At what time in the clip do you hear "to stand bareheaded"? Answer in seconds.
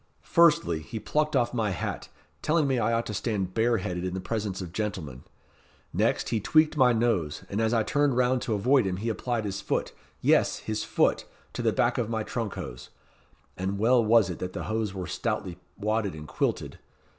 3.05-4.03